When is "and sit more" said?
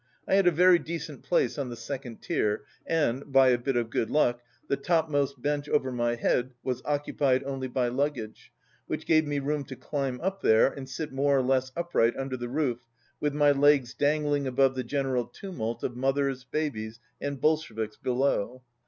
10.71-11.37